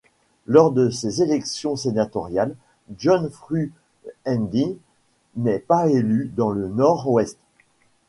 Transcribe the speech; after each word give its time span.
Lors 0.47 0.71
de 0.71 0.89
ces 0.89 1.21
élections 1.21 1.75
sénatoriales, 1.75 2.55
John 2.97 3.29
Fru 3.29 3.71
Ndi 4.25 4.75
n'est 5.35 5.59
pas 5.59 5.89
élu 5.89 6.31
dans 6.35 6.49
le 6.49 6.67
Nord-Ouest. 6.69 7.37